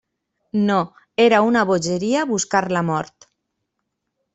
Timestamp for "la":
2.77-2.87